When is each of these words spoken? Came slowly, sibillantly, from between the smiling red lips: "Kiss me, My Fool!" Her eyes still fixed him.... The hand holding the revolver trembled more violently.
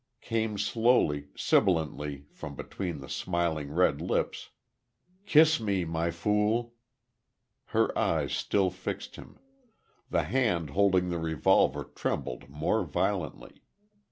Came 0.21 0.57
slowly, 0.57 1.27
sibillantly, 1.37 2.25
from 2.31 2.55
between 2.55 3.01
the 3.01 3.07
smiling 3.07 3.71
red 3.71 4.01
lips: 4.01 4.49
"Kiss 5.27 5.59
me, 5.59 5.85
My 5.85 6.09
Fool!" 6.09 6.73
Her 7.65 7.95
eyes 7.95 8.33
still 8.33 8.71
fixed 8.71 9.15
him.... 9.15 9.37
The 10.09 10.23
hand 10.23 10.71
holding 10.71 11.09
the 11.09 11.19
revolver 11.19 11.83
trembled 11.83 12.49
more 12.49 12.83
violently. 12.83 13.61